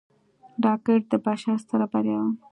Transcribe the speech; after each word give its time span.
راکټ 0.65 1.01
د 1.11 1.13
بشر 1.25 1.55
ستره 1.63 1.85
بریا 1.91 2.19
وه 2.23 2.31